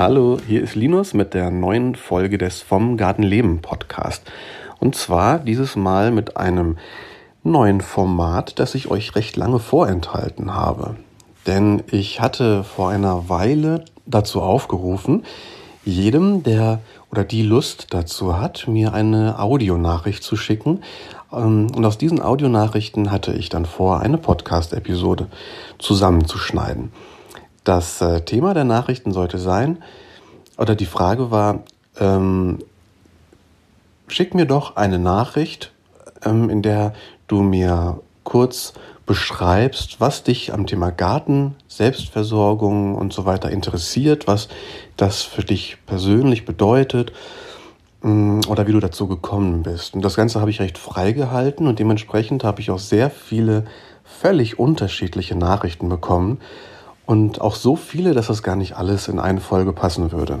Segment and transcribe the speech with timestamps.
[0.00, 4.22] Hallo, hier ist Linus mit der neuen Folge des Vom Gartenleben Podcast.
[4.78, 6.78] Und zwar dieses Mal mit einem
[7.44, 10.96] neuen Format, das ich euch recht lange vorenthalten habe.
[11.46, 15.26] Denn ich hatte vor einer Weile dazu aufgerufen,
[15.84, 16.80] jedem, der
[17.10, 20.80] oder die Lust dazu hat, mir eine Audionachricht zu schicken.
[21.30, 25.26] Ähm, und aus diesen Audionachrichten hatte ich dann vor, eine Podcast-Episode
[25.78, 26.90] zusammenzuschneiden.
[27.70, 29.80] Das äh, Thema der Nachrichten sollte sein,
[30.58, 31.60] oder die Frage war,
[32.00, 32.58] ähm,
[34.08, 35.70] schick mir doch eine Nachricht,
[36.24, 36.94] ähm, in der
[37.28, 38.72] du mir kurz
[39.06, 44.48] beschreibst, was dich am Thema Garten, Selbstversorgung und so weiter interessiert, was
[44.96, 47.12] das für dich persönlich bedeutet
[48.02, 49.94] mm, oder wie du dazu gekommen bist.
[49.94, 53.64] Und das Ganze habe ich recht frei gehalten und dementsprechend habe ich auch sehr viele
[54.02, 56.40] völlig unterschiedliche Nachrichten bekommen
[57.10, 60.38] und auch so viele, dass das gar nicht alles in eine Folge passen würde.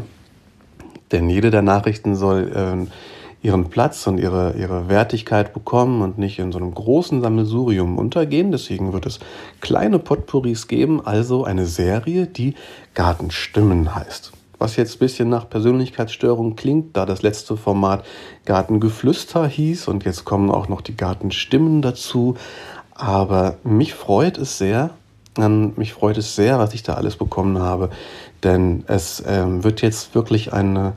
[1.10, 6.38] Denn jede der Nachrichten soll äh, ihren Platz und ihre, ihre Wertigkeit bekommen und nicht
[6.38, 8.52] in so einem großen Sammelsurium untergehen.
[8.52, 9.18] Deswegen wird es
[9.60, 12.54] kleine Potpourris geben, also eine Serie, die
[12.94, 14.30] Gartenstimmen heißt.
[14.60, 18.04] Was jetzt ein bisschen nach Persönlichkeitsstörung klingt, da das letzte Format
[18.44, 22.36] Gartengeflüster hieß und jetzt kommen auch noch die Gartenstimmen dazu.
[22.94, 24.90] Aber mich freut es sehr,
[25.38, 27.90] mich freut es sehr, was ich da alles bekommen habe,
[28.42, 30.94] denn es ähm, wird jetzt wirklich eine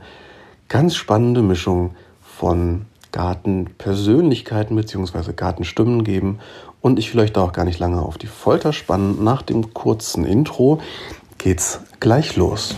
[0.68, 5.32] ganz spannende Mischung von Gartenpersönlichkeiten bzw.
[5.34, 6.40] Gartenstimmen geben.
[6.80, 9.22] Und ich will euch da auch gar nicht lange auf die Folter spannen.
[9.22, 10.80] Nach dem kurzen Intro
[11.38, 12.74] geht's gleich los.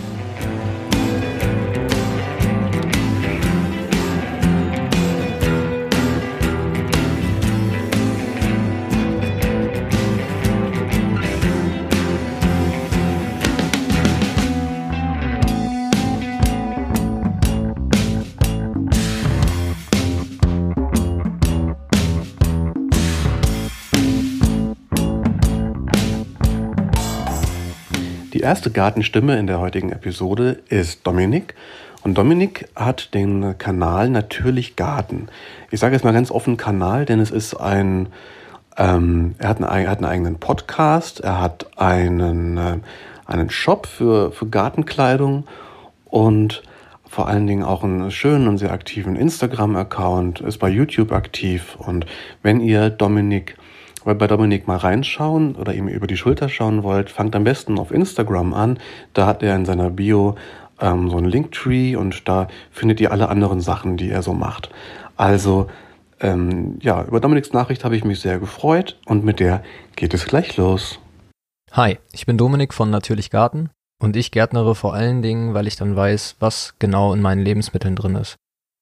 [28.46, 31.56] Erste Gartenstimme in der heutigen Episode ist Dominik.
[32.04, 35.26] Und Dominik hat den Kanal Natürlich Garten.
[35.72, 38.06] Ich sage jetzt mal ganz offen Kanal, denn es ist ein,
[38.76, 42.78] ähm, er, hat einen, hat einen eigenen Podcast, er hat einen, äh,
[43.26, 45.48] einen Shop für, für Gartenkleidung
[46.04, 46.62] und
[47.08, 51.76] vor allen Dingen auch einen schönen und sehr aktiven Instagram-Account, ist bei YouTube aktiv.
[51.80, 52.06] Und
[52.44, 53.56] wenn ihr Dominik
[54.06, 57.76] weil bei Dominik mal reinschauen oder ihm über die Schulter schauen wollt, fangt am besten
[57.76, 58.78] auf Instagram an.
[59.12, 60.36] Da hat er in seiner Bio
[60.80, 64.70] ähm, so ein Linktree und da findet ihr alle anderen Sachen, die er so macht.
[65.16, 65.66] Also
[66.20, 69.64] ähm, ja, über Dominiks Nachricht habe ich mich sehr gefreut und mit der
[69.96, 71.00] geht es gleich los.
[71.72, 75.74] Hi, ich bin Dominik von Natürlich Garten und ich gärtnere vor allen Dingen, weil ich
[75.74, 78.36] dann weiß, was genau in meinen Lebensmitteln drin ist.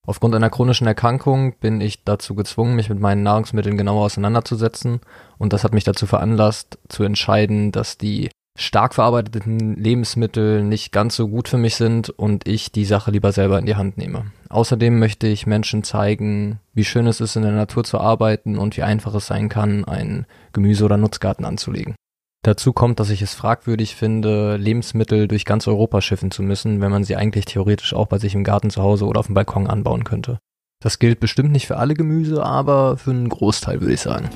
[0.06, 5.00] Aufgrund einer chronischen Erkrankung bin ich dazu gezwungen, mich mit meinen Nahrungsmitteln genauer auseinanderzusetzen
[5.38, 11.16] und das hat mich dazu veranlasst, zu entscheiden, dass die stark verarbeiteten Lebensmittel nicht ganz
[11.16, 14.26] so gut für mich sind und ich die Sache lieber selber in die Hand nehme.
[14.48, 18.76] Außerdem möchte ich Menschen zeigen, wie schön es ist, in der Natur zu arbeiten und
[18.76, 21.96] wie einfach es sein kann, einen Gemüse- oder Nutzgarten anzulegen.
[22.44, 26.90] Dazu kommt, dass ich es fragwürdig finde, Lebensmittel durch ganz Europa schiffen zu müssen, wenn
[26.90, 29.66] man sie eigentlich theoretisch auch bei sich im Garten zu Hause oder auf dem Balkon
[29.66, 30.40] anbauen könnte.
[30.82, 34.28] Das gilt bestimmt nicht für alle Gemüse, aber für einen Großteil würde ich sagen.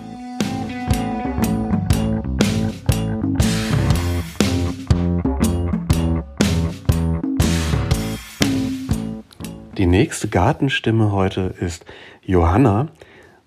[9.77, 11.85] Die nächste Gartenstimme heute ist
[12.23, 12.89] Johanna.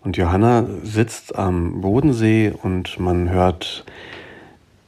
[0.01, 3.85] Und Johanna sitzt am Bodensee und man hört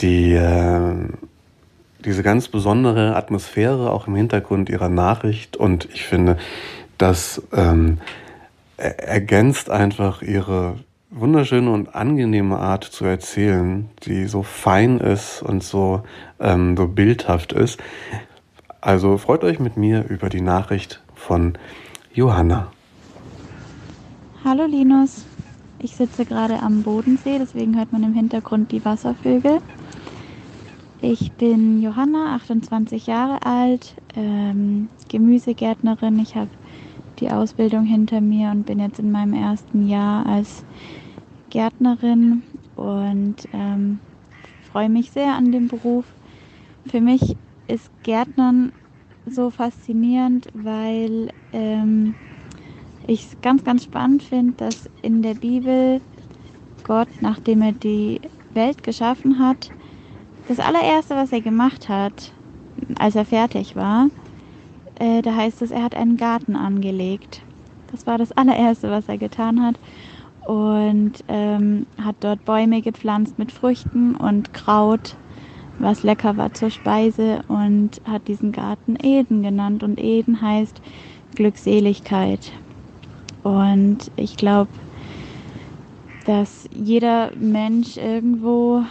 [0.04, 0.96] die, äh,
[2.04, 6.38] diese ganz besondere Atmosphäre auch im Hintergrund ihrer Nachricht und ich finde,
[6.98, 8.00] das ähm,
[8.78, 10.76] ergänzt einfach ihre
[11.10, 16.04] wunderschöne und angenehme Art zu erzählen, die so fein ist und so,
[16.40, 17.80] ähm, so bildhaft ist.
[18.82, 21.54] Also freut euch mit mir über die Nachricht von
[22.14, 22.72] Johanna.
[24.44, 25.26] Hallo Linus,
[25.80, 29.62] ich sitze gerade am Bodensee, deswegen hört man im Hintergrund die Wasservögel.
[31.06, 36.18] Ich bin Johanna, 28 Jahre alt, ähm, Gemüsegärtnerin.
[36.20, 36.48] Ich habe
[37.20, 40.64] die Ausbildung hinter mir und bin jetzt in meinem ersten Jahr als
[41.50, 42.42] Gärtnerin
[42.78, 44.00] und ähm,
[44.72, 46.06] freue mich sehr an dem Beruf.
[46.86, 47.36] Für mich
[47.68, 48.72] ist Gärtnern
[49.26, 52.16] so faszinierend, weil ähm,
[53.08, 56.00] ich es ganz, ganz spannend finde, dass in der Bibel
[56.86, 58.22] Gott, nachdem er die
[58.54, 59.70] Welt geschaffen hat,
[60.48, 62.34] das allererste, was er gemacht hat,
[63.00, 64.10] als er fertig war,
[65.00, 67.42] äh, da heißt es, er hat einen Garten angelegt.
[67.92, 69.76] Das war das allererste, was er getan hat.
[70.46, 75.16] Und ähm, hat dort Bäume gepflanzt mit Früchten und Kraut,
[75.80, 79.84] was lecker war zur Speise und hat diesen Garten Eden genannt.
[79.84, 80.82] Und Eden heißt
[81.36, 82.52] Glückseligkeit.
[83.44, 84.70] Und ich glaube,
[86.26, 88.84] dass jeder Mensch irgendwo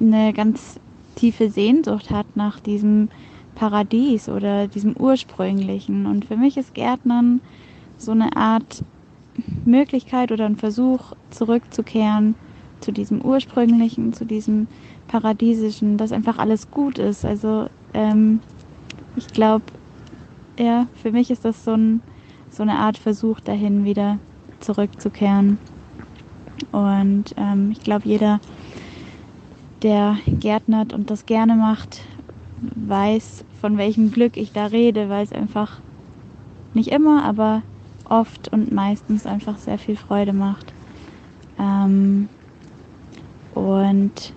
[0.00, 0.78] eine ganz
[1.14, 3.08] tiefe Sehnsucht hat nach diesem
[3.54, 6.06] Paradies oder diesem ursprünglichen.
[6.06, 7.40] Und für mich ist Gärtnern
[7.96, 8.84] so eine Art
[9.64, 12.34] Möglichkeit oder ein Versuch zurückzukehren
[12.80, 14.68] zu diesem ursprünglichen, zu diesem
[15.08, 17.24] paradiesischen, dass einfach alles gut ist.
[17.24, 18.40] Also ähm,
[19.16, 19.64] ich glaube,
[20.58, 22.00] ja, für mich ist das so, ein,
[22.50, 24.18] so eine Art Versuch dahin, wieder
[24.60, 25.58] zurückzukehren.
[26.72, 28.40] Und ähm, ich glaube, jeder,
[29.82, 32.00] der gärtnert und das gerne macht,
[32.60, 35.80] weiß, von welchem Glück ich da rede, weil es einfach
[36.74, 37.62] nicht immer, aber
[38.08, 40.72] oft und meistens einfach sehr viel Freude macht.
[41.58, 42.28] Ähm,
[43.54, 44.32] und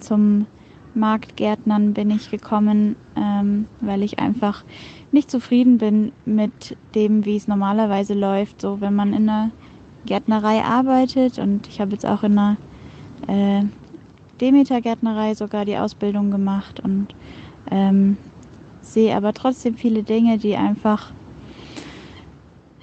[0.00, 0.46] zum
[0.94, 4.62] Marktgärtnern bin ich gekommen, ähm, weil ich einfach
[5.10, 8.60] nicht zufrieden bin mit dem, wie es normalerweise läuft.
[8.60, 9.50] So, wenn man in einer
[10.06, 12.56] Gärtnerei arbeitet und ich habe jetzt auch in einer
[13.26, 13.64] äh,
[14.40, 17.14] Demeter-Gärtnerei sogar die Ausbildung gemacht und
[17.70, 18.16] ähm,
[18.82, 21.12] sehe aber trotzdem viele Dinge, die einfach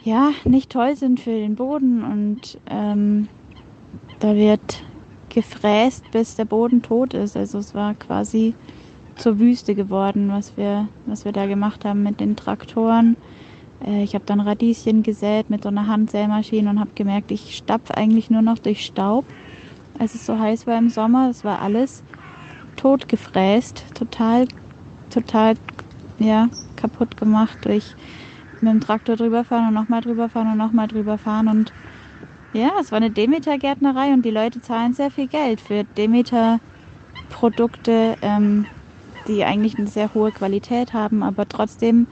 [0.03, 3.27] ja nicht toll sind für den Boden und ähm,
[4.19, 4.83] da wird
[5.29, 7.37] gefräst, bis der Boden tot ist.
[7.37, 8.53] Also es war quasi
[9.15, 13.17] zur Wüste geworden, was wir, was wir da gemacht haben mit den Traktoren.
[13.85, 17.95] Äh, ich habe dann Radieschen gesät mit so einer Handsämaschine und habe gemerkt, ich stapfe
[17.95, 19.25] eigentlich nur noch durch Staub.
[19.97, 22.03] Als es so heiß war im Sommer, es war alles
[22.75, 24.47] tot gefräst, total,
[25.09, 25.55] total,
[26.19, 27.95] ja, kaputt gemacht durch
[28.61, 31.73] mit dem Traktor drüber fahren und nochmal drüber fahren und nochmal drüber fahren und
[32.53, 38.67] ja, es war eine Demeter-Gärtnerei und die Leute zahlen sehr viel Geld für Demeter-Produkte, ähm,
[39.27, 42.07] die eigentlich eine sehr hohe Qualität haben, aber trotzdem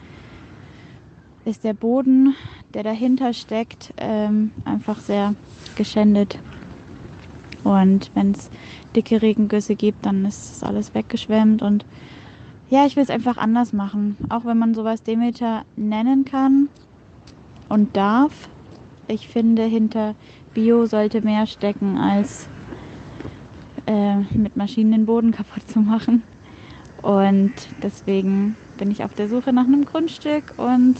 [1.45, 2.35] ist der Boden,
[2.73, 5.35] der dahinter steckt, ähm, einfach sehr
[5.75, 6.39] geschändet.
[7.63, 8.49] Und wenn es
[8.95, 11.61] dicke Regengüsse gibt, dann ist das alles weggeschwemmt.
[11.61, 11.85] Und
[12.69, 14.17] ja, ich will es einfach anders machen.
[14.29, 16.69] Auch wenn man sowas Demeter nennen kann
[17.67, 18.49] und darf,
[19.07, 20.15] ich finde, hinter
[20.53, 22.47] Bio sollte mehr stecken, als
[23.87, 26.23] äh, mit Maschinen den Boden kaputt zu machen.
[27.01, 30.95] Und deswegen bin ich auf der Suche nach einem Grundstück und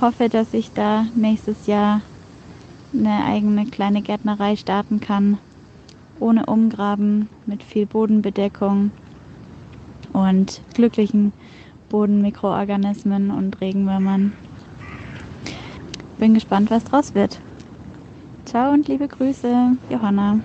[0.00, 2.00] hoffe, dass ich da nächstes Jahr
[2.94, 5.38] eine eigene kleine Gärtnerei starten kann.
[6.20, 8.92] Ohne Umgraben, mit viel Bodenbedeckung
[10.12, 11.32] und glücklichen
[11.88, 14.32] Bodenmikroorganismen und Regenwürmern
[16.18, 17.40] bin gespannt, was draus wird.
[18.44, 20.40] Ciao und liebe Grüße, Johanna.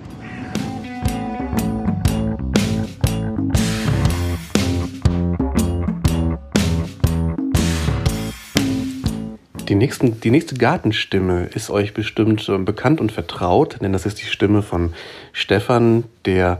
[9.68, 14.20] Die, nächsten, die nächste Gartenstimme ist euch bestimmt äh, bekannt und vertraut, denn das ist
[14.20, 14.92] die Stimme von
[15.32, 16.58] Stefan, der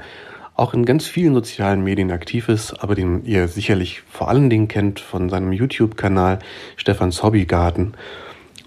[0.54, 4.68] auch in ganz vielen sozialen Medien aktiv ist, aber den ihr sicherlich vor allen Dingen
[4.68, 6.38] kennt von seinem YouTube-Kanal
[6.76, 7.94] Stefans Hobbygarten.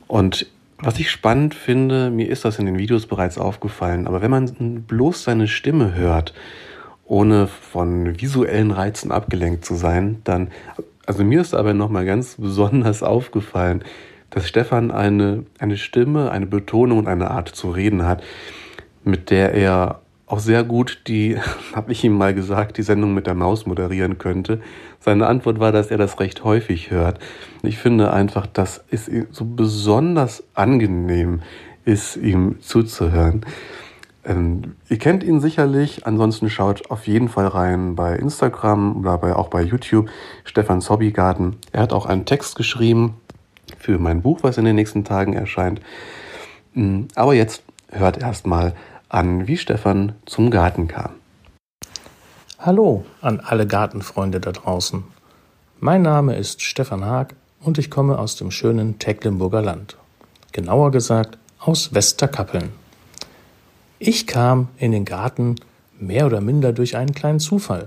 [0.06, 0.46] Und
[0.77, 4.84] was ich spannend finde, mir ist das in den Videos bereits aufgefallen, aber wenn man
[4.84, 6.36] bloß seine Stimme hört,
[7.06, 10.50] ohne von visuellen Reizen abgelenkt zu sein, dann,
[11.08, 13.84] also mir ist aber nochmal ganz besonders aufgefallen,
[14.29, 18.24] dass Stefan eine, eine Stimme, eine Betonung und eine Art zu reden hat,
[19.03, 21.38] mit der er auch sehr gut die,
[21.74, 24.62] habe ich ihm mal gesagt, die Sendung mit der Maus moderieren könnte.
[25.00, 27.19] Seine Antwort war, dass er das recht häufig hört.
[27.63, 31.41] Ich finde einfach, dass es so besonders angenehm
[31.86, 33.46] ist, ihm zuzuhören.
[34.25, 39.34] Ähm, ihr kennt ihn sicherlich, ansonsten schaut auf jeden Fall rein bei Instagram oder bei,
[39.34, 40.10] auch bei YouTube,
[40.43, 41.55] Stefans Hobbygarten.
[41.72, 43.15] Er hat auch einen Text geschrieben
[43.77, 45.81] für mein Buch, was in den nächsten Tagen erscheint.
[46.74, 48.74] Mm, aber jetzt hört erstmal
[49.09, 51.12] an, wie Stefan zum Garten kam.
[52.59, 55.03] Hallo an alle Gartenfreunde da draußen.
[55.79, 59.95] Mein Name ist Stefan Haag und ich komme aus dem schönen Tecklenburger Land.
[60.51, 62.71] Genauer gesagt aus Westerkappeln.
[64.00, 65.55] Ich kam in den Garten
[66.00, 67.86] mehr oder minder durch einen kleinen Zufall.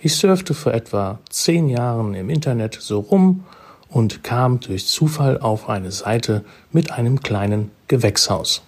[0.00, 3.44] Ich surfte vor etwa zehn Jahren im Internet so rum
[3.94, 8.62] und kam durch Zufall auf eine Seite mit einem kleinen Gewächshaus.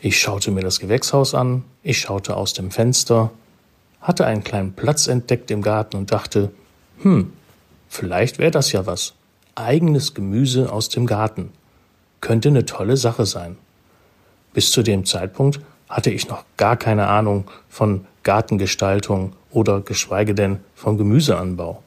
[0.00, 3.30] Ich schaute mir das Gewächshaus an, ich schaute aus dem Fenster,
[4.00, 6.50] hatte einen kleinen Platz entdeckt im Garten und dachte,
[7.02, 7.34] hm,
[7.90, 9.12] vielleicht wäre das ja was.
[9.56, 11.52] Eigenes Gemüse aus dem Garten.
[12.22, 13.58] Könnte eine tolle Sache sein.
[14.54, 20.60] Bis zu dem Zeitpunkt hatte ich noch gar keine Ahnung von Gartengestaltung oder geschweige denn
[20.74, 21.82] von Gemüseanbau.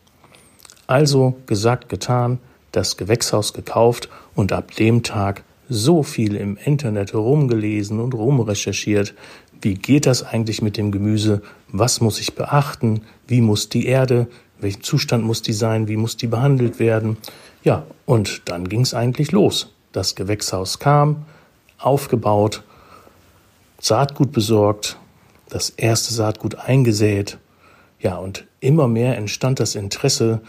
[0.88, 2.40] Also gesagt, getan,
[2.72, 9.14] das Gewächshaus gekauft und ab dem Tag so viel im Internet rumgelesen und rumrecherchiert.
[9.62, 11.42] Wie geht das eigentlich mit dem Gemüse?
[11.70, 13.02] Was muss ich beachten?
[13.28, 14.28] Wie muss die Erde?
[14.60, 15.88] Welchen Zustand muss die sein?
[15.88, 17.18] Wie muss die behandelt werden?
[17.64, 19.74] Ja, und dann ging es eigentlich los.
[19.92, 21.26] Das Gewächshaus kam,
[21.80, 22.64] aufgebaut,
[23.80, 24.98] Saatgut besorgt,
[25.50, 27.40] das erste Saatgut eingesät.
[28.00, 30.42] Ja, und immer mehr entstand das Interesse,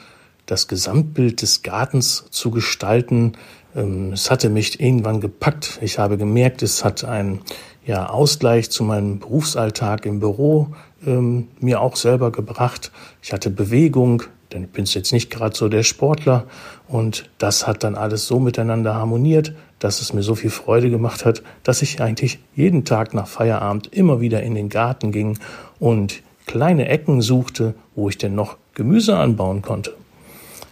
[0.47, 3.33] das Gesamtbild des Gartens zu gestalten.
[3.75, 5.79] Ähm, es hatte mich irgendwann gepackt.
[5.83, 7.41] Ich habe gemerkt, es hat einen
[7.85, 10.69] ja, Ausgleich zu meinem Berufsalltag im Büro
[11.05, 12.91] ähm, mir auch selber gebracht.
[13.23, 14.23] Ich hatte Bewegung,
[14.53, 16.47] denn ich bin jetzt nicht gerade so der Sportler.
[16.89, 21.25] Und das hat dann alles so miteinander harmoniert, dass es mir so viel Freude gemacht
[21.25, 25.39] hat, dass ich eigentlich jeden Tag nach Feierabend immer wieder in den Garten ging
[25.79, 29.95] und kleine Ecken suchte, wo ich denn noch Gemüse anbauen konnte.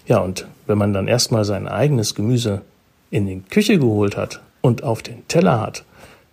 [0.06, 2.62] Ja, und wenn man dann erstmal sein eigenes Gemüse
[3.10, 5.84] in die Küche geholt hat und auf den Teller hat,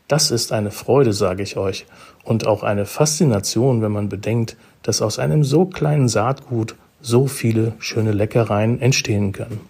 [0.08, 1.86] das ist eine Freude, sage ich euch,
[2.24, 7.74] und auch eine Faszination, wenn man bedenkt, dass aus einem so kleinen Saatgut so viele
[7.80, 9.62] schöne Leckereien entstehen können.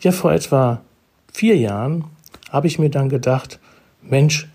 [0.00, 0.80] Ja, vor etwa
[1.32, 2.04] vier Jahren
[2.50, 3.58] habe ich mir dann gedacht,
[4.02, 4.48] Mensch,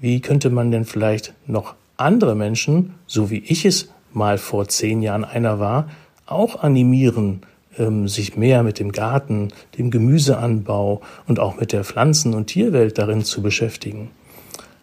[0.00, 5.02] wie könnte man denn vielleicht noch andere Menschen, so wie ich es mal vor zehn
[5.02, 5.88] Jahren einer war,
[6.26, 7.42] auch animieren,
[7.78, 12.98] ähm, sich mehr mit dem Garten, dem Gemüseanbau und auch mit der Pflanzen- und Tierwelt
[12.98, 14.10] darin zu beschäftigen.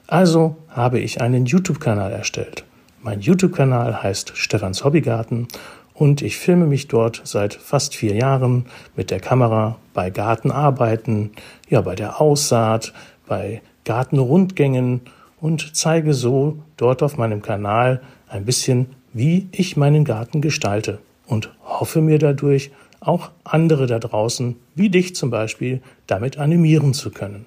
[0.08, 2.66] Also habe ich einen YouTube-Kanal erstellt.
[3.02, 5.48] Mein YouTube-Kanal heißt Stefans Hobbygarten
[5.94, 11.32] und ich filme mich dort seit fast vier Jahren mit der Kamera bei Gartenarbeiten,
[11.70, 12.94] ja, bei der Aussaat,
[13.28, 15.02] bei Gartenrundgängen
[15.40, 21.54] und zeige so dort auf meinem Kanal ein bisschen, wie ich meinen Garten gestalte und
[21.84, 22.72] hoffe mir dadurch
[23.02, 27.44] auch andere da draußen, wie dich zum Beispiel, damit animieren zu können.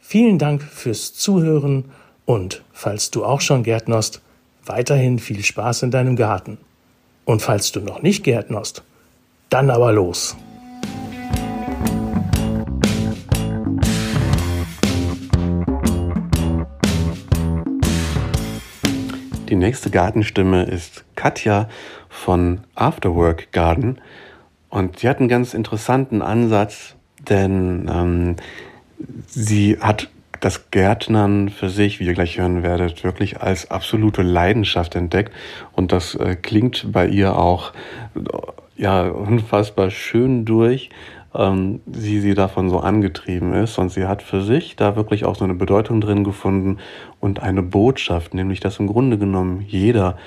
[0.00, 1.84] Vielen Dank fürs Zuhören
[2.24, 4.22] und falls du auch schon gärtnerst,
[4.66, 6.58] weiterhin viel Spaß in deinem Garten.
[7.24, 8.82] Und falls du noch nicht gärtnerst,
[9.50, 10.34] dann aber los.
[19.48, 21.68] Die nächste Gartenstimme ist Katja
[22.12, 23.98] von Afterwork Garden.
[24.68, 26.94] Und sie hat einen ganz interessanten Ansatz,
[27.28, 28.36] denn ähm,
[29.26, 30.08] sie hat
[30.40, 35.32] das Gärtnern für sich, wie ihr gleich hören werdet, wirklich als absolute Leidenschaft entdeckt.
[35.72, 37.72] Und das äh, klingt bei ihr auch
[38.76, 40.90] ja unfassbar schön durch,
[41.34, 43.78] ähm, wie sie davon so angetrieben ist.
[43.78, 46.78] Und sie hat für sich da wirklich auch so eine Bedeutung drin gefunden
[47.20, 50.18] und eine Botschaft, nämlich dass im Grunde genommen jeder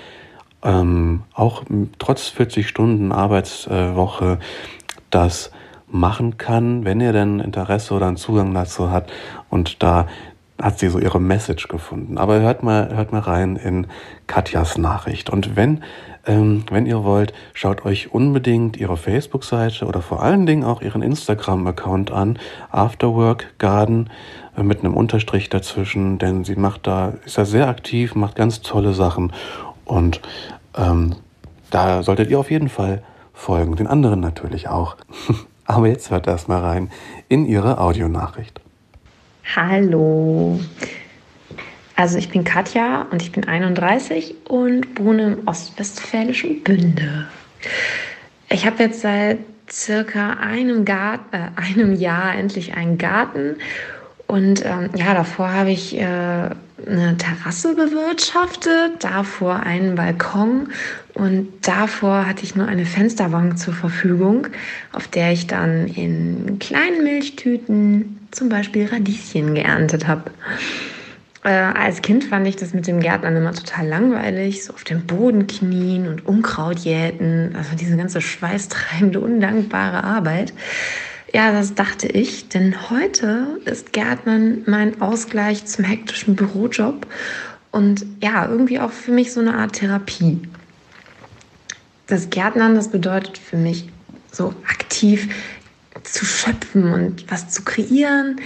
[0.66, 1.64] ähm, auch
[2.00, 4.40] trotz 40 Stunden Arbeitswoche
[5.12, 5.52] das
[5.88, 9.12] machen kann, wenn er denn Interesse oder einen Zugang dazu hat.
[9.50, 10.08] Und da
[10.62, 12.18] hat sie so ihre Message gefunden.
[12.18, 13.88] Aber hört mal, hört mal rein in
[14.26, 15.30] Katjas Nachricht.
[15.30, 15.84] Und wenn,
[16.26, 21.02] ähm, wenn ihr wollt, schaut euch unbedingt ihre Facebook-Seite oder vor allen Dingen auch ihren
[21.02, 22.40] Instagram-Account an,
[22.72, 24.10] Afterwork Garden
[24.58, 28.62] äh, mit einem Unterstrich dazwischen, denn sie macht da, ist da sehr aktiv, macht ganz
[28.62, 29.34] tolle Sachen
[29.86, 30.20] und
[30.78, 31.16] ähm,
[31.72, 33.04] da solltet ihr auf jeden Fall
[33.34, 34.96] folgen, den anderen natürlich auch.
[35.66, 36.92] Aber jetzt hört erstmal rein
[37.28, 38.62] in ihre Audionachricht.
[39.56, 40.60] Hallo.
[41.96, 47.28] Also ich bin Katja und ich bin 31 und wohne im ostwestfälischen Bünde.
[48.50, 49.40] Ich habe jetzt seit
[49.70, 53.56] circa einem, Garten, äh, einem Jahr endlich einen Garten
[54.28, 56.50] und ähm, ja, davor habe ich äh,
[56.86, 60.70] eine Terrasse bewirtschaftet, davor einen Balkon
[61.14, 64.48] und davor hatte ich nur eine Fensterbank zur Verfügung,
[64.92, 70.32] auf der ich dann in kleinen Milchtüten zum Beispiel Radieschen geerntet habe.
[71.46, 75.06] Äh, als Kind fand ich das mit dem Gärtnern immer total langweilig, so auf dem
[75.06, 80.54] Boden knien und Unkraut jäten, also diese ganze schweißtreibende, undankbare Arbeit.
[81.36, 87.06] Ja, das dachte ich, denn heute ist Gärtnern mein Ausgleich zum hektischen Bürojob
[87.72, 90.40] und ja, irgendwie auch für mich so eine Art Therapie.
[92.08, 93.90] Das Gärtnern, das bedeutet für mich
[94.32, 95.28] so aktiv
[96.04, 98.38] zu schöpfen und was zu kreieren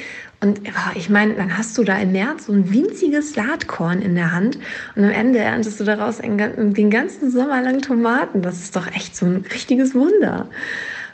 [0.41, 0.61] Und
[0.95, 4.57] ich meine, dann hast du da im März so ein winziges Saatkorn in der Hand
[4.95, 8.41] und am Ende erntest du daraus den ganzen Sommer lang Tomaten.
[8.41, 10.49] Das ist doch echt so ein richtiges Wunder.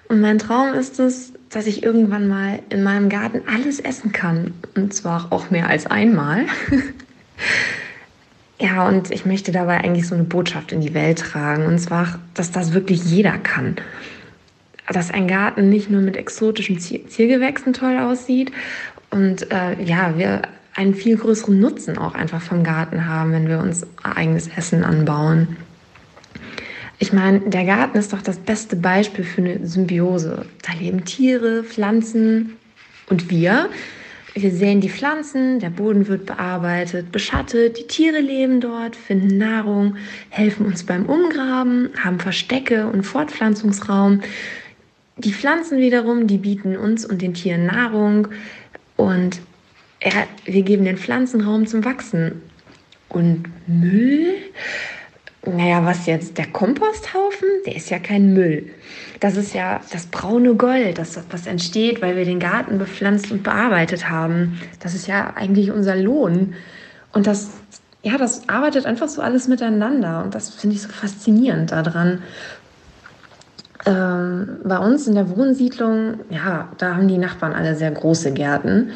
[0.08, 4.54] Und mein Traum ist es, dass ich irgendwann mal in meinem Garten alles essen kann.
[4.76, 6.46] Und zwar auch mehr als einmal.
[8.60, 11.66] ja, und ich möchte dabei eigentlich so eine Botschaft in die Welt tragen.
[11.66, 13.76] Und zwar, dass das wirklich jeder kann
[14.88, 18.52] dass ein Garten nicht nur mit exotischen Ziergewächsen toll aussieht
[19.10, 20.44] und äh, ja, wir
[20.76, 25.56] einen viel größeren Nutzen auch einfach vom Garten haben, wenn wir uns eigenes Essen anbauen.
[27.00, 30.46] Ich meine, der Garten ist doch das beste Beispiel für eine Symbiose.
[30.62, 32.58] Da leben Tiere, Pflanzen
[33.10, 33.70] und wir.
[34.34, 39.96] Wir sehen die Pflanzen, der Boden wird bearbeitet, beschattet, die Tiere leben dort, finden Nahrung,
[40.30, 44.22] helfen uns beim Umgraben, haben Verstecke und Fortpflanzungsraum.
[45.18, 48.28] Die Pflanzen wiederum, die bieten uns und den Tieren Nahrung,
[48.98, 49.42] und
[50.46, 52.42] wir geben den Pflanzen Raum zum Wachsen.
[53.10, 54.36] Und Müll?
[55.46, 56.38] Naja, was jetzt?
[56.38, 57.48] Der Komposthaufen?
[57.66, 58.72] Der ist ja kein Müll.
[59.20, 63.44] Das ist ja das braune Gold, das, was entsteht, weil wir den Garten bepflanzt und
[63.44, 64.60] bearbeitet haben.
[64.80, 66.56] Das ist ja eigentlich unser Lohn.
[67.14, 67.52] Und das,
[68.02, 70.24] ja, das arbeitet einfach so alles miteinander.
[70.24, 72.24] Und das finde ich so faszinierend daran.
[73.86, 78.92] Ähm, bei uns in der Wohnsiedlung, ja, da haben die Nachbarn alle sehr große Gärten.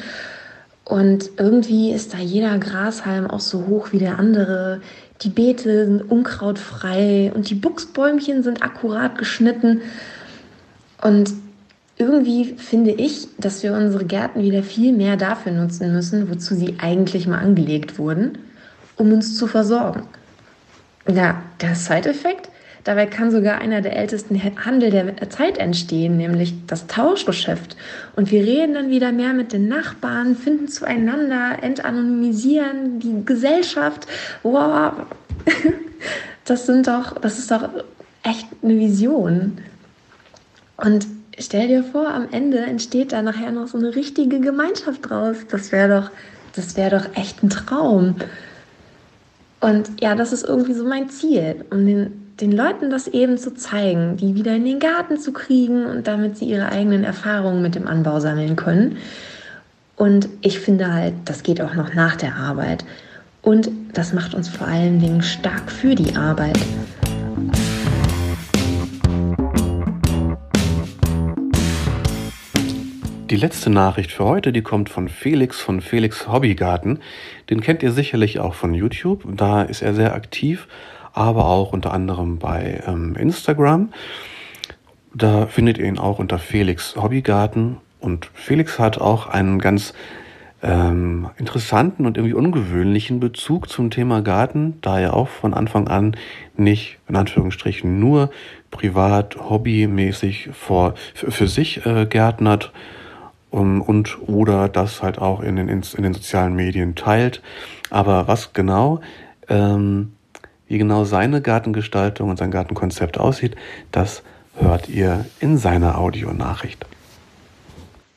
[0.89, 4.81] Und irgendwie ist da jeder Grashalm auch so hoch wie der andere.
[5.21, 9.81] Die Beete sind unkrautfrei und die Buchsbäumchen sind akkurat geschnitten.
[11.03, 11.31] Und
[11.99, 16.77] irgendwie finde ich, dass wir unsere Gärten wieder viel mehr dafür nutzen müssen, wozu sie
[16.79, 18.39] eigentlich mal angelegt wurden,
[18.95, 20.07] um uns zu versorgen.
[21.07, 22.49] Ja, der Side-Effekt,
[22.89, 27.77] Dabei kann sogar einer der ältesten Handel der Zeit entstehen, nämlich das Tauschgeschäft.
[28.15, 34.07] Und wir reden dann wieder mehr mit den Nachbarn, finden zueinander, entanonymisieren die Gesellschaft.
[34.41, 34.93] Wow,
[36.45, 37.69] das sind doch, das ist doch
[38.23, 39.59] echt eine Vision.
[40.77, 41.05] Und
[41.37, 45.37] stell dir vor, am Ende entsteht da nachher noch so eine richtige Gemeinschaft draus.
[45.51, 46.11] Das wäre doch,
[46.55, 48.15] das wäre doch echt ein Traum.
[49.59, 53.53] Und ja, das ist irgendwie so mein Ziel, um den den Leuten das eben zu
[53.53, 57.75] zeigen, die wieder in den Garten zu kriegen und damit sie ihre eigenen Erfahrungen mit
[57.75, 58.97] dem Anbau sammeln können.
[59.97, 62.85] Und ich finde halt, das geht auch noch nach der Arbeit.
[63.41, 66.57] Und das macht uns vor allen Dingen stark für die Arbeit.
[73.29, 76.99] Die letzte Nachricht für heute, die kommt von Felix von Felix Hobbygarten.
[77.49, 79.23] Den kennt ihr sicherlich auch von YouTube.
[79.35, 80.67] Da ist er sehr aktiv
[81.19, 83.89] aber auch unter anderem bei ähm, Instagram.
[85.13, 87.77] Da findet ihr ihn auch unter Felix Hobbygarten.
[87.99, 89.93] Und Felix hat auch einen ganz
[90.61, 96.15] ähm, interessanten und irgendwie ungewöhnlichen Bezug zum Thema Garten, da er auch von Anfang an
[96.55, 98.29] nicht, in Anführungsstrichen, nur
[98.71, 102.71] privat, hobbymäßig vor, für, für sich äh, gärtnert
[103.51, 107.41] um, und oder das halt auch in den, in, in den sozialen Medien teilt.
[107.89, 109.01] Aber was genau,
[109.47, 110.13] ähm,
[110.69, 113.55] wie genau seine Gartengestaltung und sein Gartenkonzept aussieht,
[113.91, 114.23] das
[114.55, 116.85] hört ihr in seiner Audionachricht.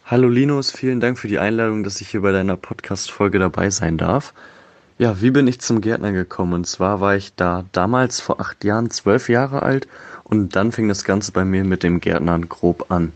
[0.04, 3.96] Hallo Linus, vielen Dank für die Einladung, dass ich hier bei deiner Podcast-Folge dabei sein
[3.96, 4.34] darf.
[4.98, 6.52] Ja, wie bin ich zum Gärtner gekommen?
[6.52, 9.88] Und zwar war ich da damals vor acht Jahren zwölf Jahre alt
[10.22, 13.12] und dann fing das Ganze bei mir mit dem Gärtnern grob an.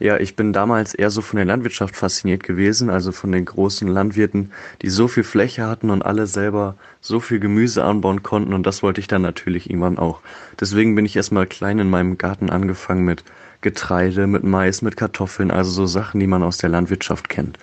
[0.00, 3.86] Ja, ich bin damals eher so von der Landwirtschaft fasziniert gewesen, also von den großen
[3.86, 8.64] Landwirten, die so viel Fläche hatten und alle selber so viel Gemüse anbauen konnten und
[8.64, 10.20] das wollte ich dann natürlich irgendwann auch.
[10.58, 13.24] Deswegen bin ich erstmal klein in meinem Garten angefangen mit
[13.60, 17.58] Getreide, mit Mais, mit Kartoffeln, also so Sachen, die man aus der Landwirtschaft kennt.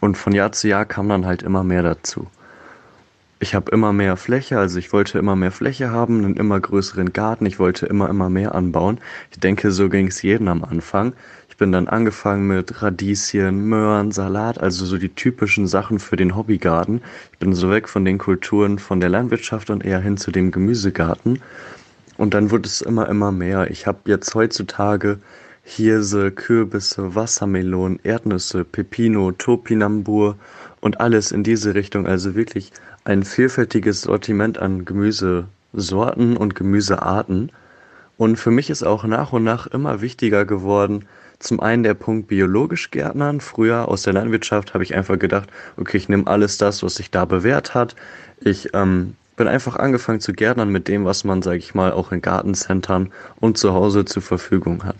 [0.00, 2.26] Und von Jahr zu Jahr kam dann halt immer mehr dazu.
[3.42, 7.14] Ich habe immer mehr Fläche, also ich wollte immer mehr Fläche haben, einen immer größeren
[7.14, 8.98] Garten, ich wollte immer, immer mehr anbauen.
[9.30, 11.14] Ich denke, so ging es jedem am Anfang
[11.60, 17.02] bin dann angefangen mit Radieschen, Möhren, Salat, also so die typischen Sachen für den Hobbygarten.
[17.32, 20.52] Ich bin so weg von den Kulturen von der Landwirtschaft und eher hin zu dem
[20.52, 21.42] Gemüsegarten.
[22.16, 23.70] Und dann wurde es immer, immer mehr.
[23.70, 25.18] Ich habe jetzt heutzutage
[25.62, 30.36] Hirse, Kürbisse, Wassermelonen, Erdnüsse, Pepino, Topinambur
[30.80, 32.06] und alles in diese Richtung.
[32.06, 32.72] Also wirklich
[33.04, 37.52] ein vielfältiges Sortiment an Gemüsesorten und Gemüsearten.
[38.16, 41.04] Und für mich ist auch nach und nach immer wichtiger geworden,
[41.40, 43.40] zum einen der Punkt biologisch Gärtnern.
[43.40, 47.10] Früher aus der Landwirtschaft habe ich einfach gedacht, okay, ich nehme alles das, was sich
[47.10, 47.96] da bewährt hat.
[48.40, 52.12] Ich ähm, bin einfach angefangen zu gärtnern mit dem, was man, sage ich mal, auch
[52.12, 54.96] in Gartencentern und zu Hause zur Verfügung hat.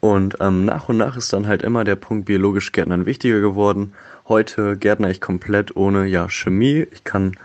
[0.00, 3.94] Und ähm, nach und nach ist dann halt immer der Punkt biologisch Gärtnern wichtiger geworden.
[4.28, 6.86] Heute gärtner ich komplett ohne ja, Chemie.
[6.92, 7.36] Ich kann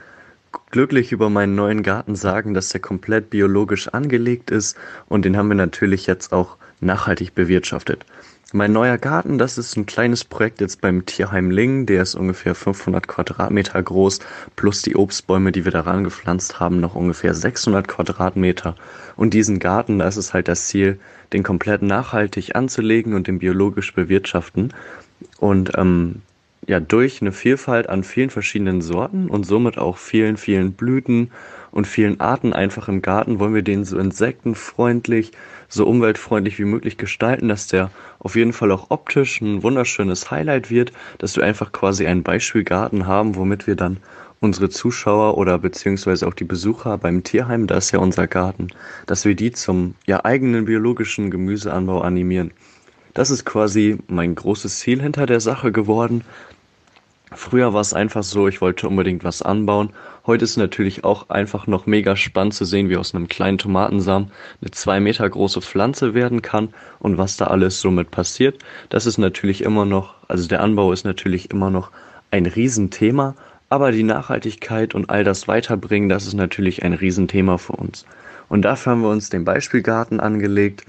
[0.71, 5.47] glücklich über meinen neuen Garten sagen, dass der komplett biologisch angelegt ist und den haben
[5.47, 8.05] wir natürlich jetzt auch nachhaltig bewirtschaftet.
[8.53, 11.87] Mein neuer Garten, das ist ein kleines Projekt jetzt beim Tierheim Lingen.
[11.87, 14.19] Der ist ungefähr 500 Quadratmeter groß,
[14.55, 18.75] plus die Obstbäume, die wir daran gepflanzt haben, noch ungefähr 600 Quadratmeter.
[19.17, 20.99] Und diesen Garten, da ist es halt das Ziel,
[21.33, 24.73] den komplett nachhaltig anzulegen und den biologisch bewirtschaften.
[25.39, 26.21] Und ähm,
[26.67, 31.31] ja, durch eine Vielfalt an vielen verschiedenen Sorten und somit auch vielen, vielen Blüten
[31.71, 35.33] und vielen Arten einfach im Garten wollen wir den so insektenfreundlich,
[35.69, 40.69] so umweltfreundlich wie möglich gestalten, dass der auf jeden Fall auch optisch ein wunderschönes Highlight
[40.69, 43.97] wird, dass wir einfach quasi einen Beispielgarten haben, womit wir dann
[44.39, 48.67] unsere Zuschauer oder beziehungsweise auch die Besucher beim Tierheim, da ist ja unser Garten,
[49.05, 52.51] dass wir die zum ja eigenen biologischen Gemüseanbau animieren.
[53.13, 56.23] Das ist quasi mein großes Ziel hinter der Sache geworden,
[57.31, 59.89] Früher war es einfach so, ich wollte unbedingt was anbauen.
[60.27, 64.31] Heute ist natürlich auch einfach noch mega spannend zu sehen, wie aus einem kleinen Tomatensamen
[64.61, 68.63] eine zwei Meter große Pflanze werden kann und was da alles somit passiert.
[68.89, 71.91] Das ist natürlich immer noch, also der Anbau ist natürlich immer noch
[72.31, 73.35] ein Riesenthema,
[73.69, 78.05] aber die Nachhaltigkeit und all das Weiterbringen, das ist natürlich ein Riesenthema für uns.
[78.49, 80.85] Und dafür haben wir uns den Beispielgarten angelegt.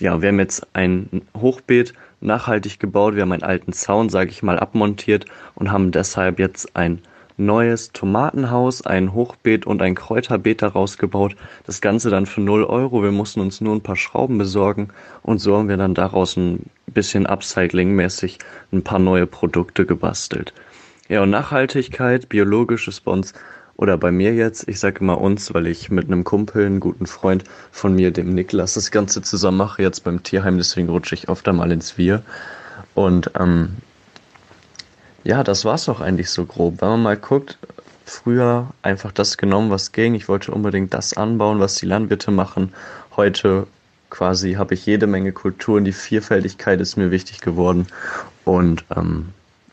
[0.00, 1.92] Ja, wir haben jetzt ein Hochbeet
[2.24, 3.14] nachhaltig gebaut.
[3.14, 7.00] Wir haben einen alten Zaun, sage ich mal, abmontiert und haben deshalb jetzt ein
[7.36, 11.34] neues Tomatenhaus, ein Hochbeet und ein Kräuterbeet daraus gebaut.
[11.66, 13.02] Das Ganze dann für 0 Euro.
[13.02, 14.88] Wir mussten uns nur ein paar Schrauben besorgen
[15.22, 18.38] und so haben wir dann daraus ein bisschen Upcycling-mäßig
[18.72, 20.54] ein paar neue Produkte gebastelt.
[21.08, 23.34] Ja, und Nachhaltigkeit, biologisch ist bei uns
[23.76, 27.06] oder bei mir jetzt, ich sage immer uns, weil ich mit einem Kumpel, einem guten
[27.06, 31.28] Freund von mir, dem Niklas, das Ganze zusammen mache, jetzt beim Tierheim, deswegen rutsche ich
[31.28, 32.22] oft einmal ins Wir.
[32.94, 33.76] Und ähm,
[35.24, 36.80] ja, das war's auch eigentlich so grob.
[36.80, 37.58] Wenn man mal guckt,
[38.04, 40.14] früher einfach das genommen, was ging.
[40.14, 42.72] Ich wollte unbedingt das anbauen, was die Landwirte machen.
[43.16, 43.66] Heute
[44.10, 45.84] quasi habe ich jede Menge Kulturen.
[45.84, 47.86] Die Vielfältigkeit ist mir wichtig geworden.
[48.44, 49.30] Und ähm,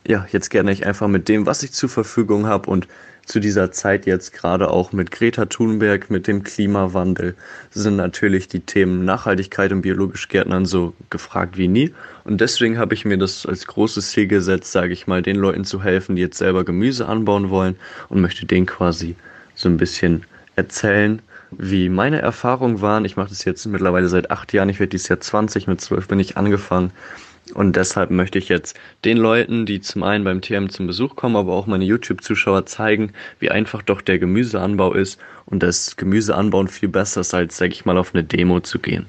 [0.08, 2.88] ja, jetzt gerne ich einfach mit dem, was ich zur Verfügung habe und
[3.32, 7.36] zu dieser Zeit jetzt gerade auch mit Greta Thunberg, mit dem Klimawandel,
[7.70, 11.94] sind natürlich die Themen Nachhaltigkeit und biologisch Gärtnern so gefragt wie nie.
[12.26, 15.64] Und deswegen habe ich mir das als großes Ziel gesetzt, sage ich mal, den Leuten
[15.64, 17.78] zu helfen, die jetzt selber Gemüse anbauen wollen
[18.10, 19.16] und möchte denen quasi
[19.56, 20.26] so ein bisschen
[20.58, 23.06] erzählen, wie meine Erfahrungen waren.
[23.06, 24.68] Ich mache das jetzt mittlerweile seit acht Jahren.
[24.68, 26.92] Ich werde dieses Jahr 20, mit zwölf bin ich angefangen.
[27.52, 31.36] Und deshalb möchte ich jetzt den Leuten, die zum einen beim TM zum Besuch kommen,
[31.36, 36.90] aber auch meine YouTube-Zuschauer zeigen, wie einfach doch der Gemüseanbau ist und das Gemüseanbauen viel
[36.90, 39.08] besser ist, als, sag ich mal, auf eine Demo zu gehen.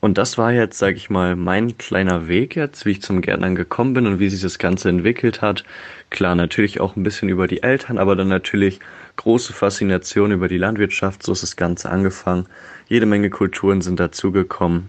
[0.00, 3.54] Und das war jetzt, sag ich mal, mein kleiner Weg jetzt, wie ich zum Gärtnern
[3.54, 5.62] gekommen bin und wie sich das Ganze entwickelt hat.
[6.10, 8.80] Klar, natürlich auch ein bisschen über die Eltern, aber dann natürlich
[9.14, 11.22] große Faszination über die Landwirtschaft.
[11.22, 12.46] So ist das Ganze angefangen.
[12.88, 14.88] Jede Menge Kulturen sind dazugekommen.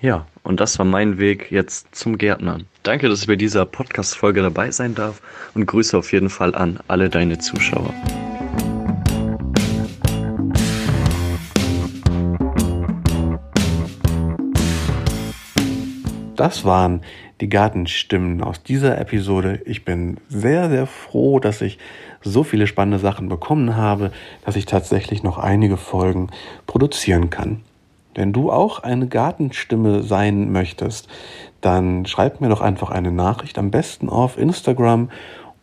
[0.00, 2.64] Ja, und das war mein Weg jetzt zum Gärtnern.
[2.82, 5.20] Danke, dass ich bei dieser Podcast-Folge dabei sein darf
[5.54, 7.92] und Grüße auf jeden Fall an alle deine Zuschauer.
[16.34, 17.02] Das waren
[17.42, 19.60] die Gartenstimmen aus dieser Episode.
[19.66, 21.78] Ich bin sehr, sehr froh, dass ich
[22.22, 24.12] so viele spannende Sachen bekommen habe,
[24.46, 26.30] dass ich tatsächlich noch einige Folgen
[26.66, 27.60] produzieren kann.
[28.14, 31.08] Wenn du auch eine Gartenstimme sein möchtest,
[31.60, 35.10] dann schreib mir doch einfach eine Nachricht, am besten auf Instagram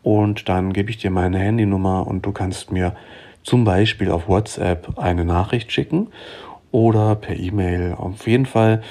[0.04, 2.96] und dann gebe ich dir meine Handynummer und du kannst mir
[3.44, 6.08] zum Beispiel auf WhatsApp eine Nachricht schicken
[6.72, 7.96] oder per E-Mail.
[7.98, 8.82] Auf jeden Fall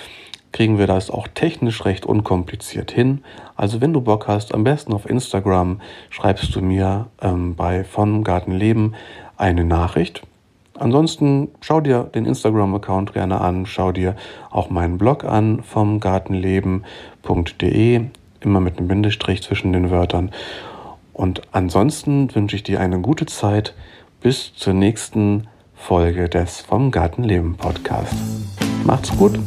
[0.52, 3.24] kriegen wir das auch technisch recht unkompliziert hin.
[3.56, 8.22] Also wenn du Bock hast, am besten auf Instagram schreibst du mir ähm, bei von
[8.22, 8.94] Gartenleben
[9.36, 10.22] eine Nachricht
[10.78, 14.16] Ansonsten schau dir den Instagram-Account gerne an, schau dir
[14.50, 18.00] auch meinen Blog an vom gartenleben.de,
[18.40, 20.32] immer mit einem Bindestrich zwischen den Wörtern.
[21.12, 23.74] Und ansonsten wünsche ich dir eine gute Zeit
[24.20, 28.14] bis zur nächsten Folge des Vom Gartenleben Podcast.
[28.84, 29.38] Macht's gut!